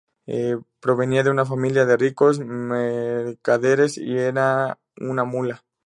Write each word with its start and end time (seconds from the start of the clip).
Provenía 0.79 1.21
de 1.21 1.29
una 1.29 1.45
familia 1.45 1.85
de 1.85 1.95
ricos 1.95 2.39
mercaderes 2.39 3.99
y 3.99 4.17
era 4.17 4.79
un 4.97 5.17
mulá. 5.29 5.63